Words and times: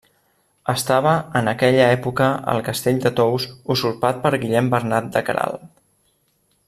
Estava 0.71 1.11
en 1.41 1.51
aquella 1.51 1.83
època 1.97 2.29
el 2.53 2.63
Castell 2.69 3.03
de 3.03 3.11
Tous 3.21 3.45
usurpat 3.77 4.25
per 4.25 4.33
Guillem 4.45 4.73
Bernat 4.77 5.13
de 5.19 5.23
Queralt. 5.29 5.71